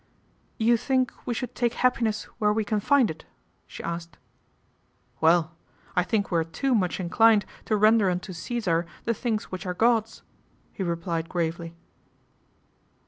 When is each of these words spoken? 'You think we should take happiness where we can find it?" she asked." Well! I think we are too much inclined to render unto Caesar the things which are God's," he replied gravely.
'You 0.57 0.77
think 0.77 1.13
we 1.27 1.35
should 1.35 1.53
take 1.53 1.75
happiness 1.75 2.23
where 2.41 2.51
we 2.51 2.65
can 2.65 2.79
find 2.79 3.11
it?" 3.11 3.23
she 3.67 3.83
asked." 3.83 4.17
Well! 5.21 5.55
I 5.95 6.01
think 6.01 6.31
we 6.31 6.39
are 6.39 6.43
too 6.43 6.73
much 6.73 6.99
inclined 6.99 7.45
to 7.65 7.77
render 7.77 8.09
unto 8.09 8.33
Caesar 8.33 8.87
the 9.05 9.13
things 9.13 9.51
which 9.51 9.67
are 9.67 9.75
God's," 9.75 10.23
he 10.73 10.81
replied 10.81 11.29
gravely. 11.29 11.75